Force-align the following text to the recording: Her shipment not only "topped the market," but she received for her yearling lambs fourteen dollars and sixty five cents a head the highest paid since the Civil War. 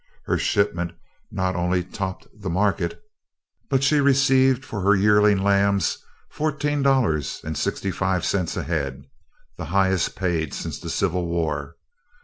Her 0.25 0.39
shipment 0.39 0.93
not 1.29 1.55
only 1.55 1.83
"topped 1.83 2.25
the 2.33 2.49
market," 2.49 2.99
but 3.69 3.83
she 3.83 3.99
received 4.01 4.65
for 4.65 4.81
her 4.81 4.95
yearling 4.95 5.37
lambs 5.37 5.99
fourteen 6.31 6.81
dollars 6.81 7.39
and 7.43 7.55
sixty 7.55 7.91
five 7.91 8.25
cents 8.25 8.57
a 8.57 8.63
head 8.63 9.03
the 9.57 9.65
highest 9.65 10.15
paid 10.15 10.55
since 10.55 10.79
the 10.79 10.89
Civil 10.89 11.27
War. 11.27 11.75